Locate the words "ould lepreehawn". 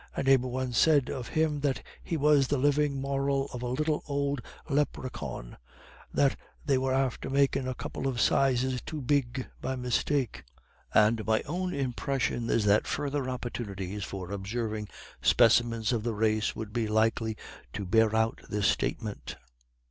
4.09-5.57